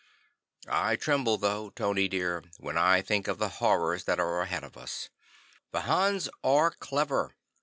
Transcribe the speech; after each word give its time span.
"I 0.67 0.95
tremble 0.95 1.37
though, 1.37 1.69
Tony 1.69 2.07
dear, 2.07 2.43
when 2.57 2.75
I 2.75 3.03
think 3.03 3.27
of 3.27 3.37
the 3.37 3.49
horrors 3.61 4.05
that 4.05 4.19
are 4.19 4.41
ahead 4.41 4.63
of 4.63 4.75
us. 4.75 5.09
The 5.69 5.81
Hans 5.81 6.27
are 6.43 6.71
clever. 6.71 7.35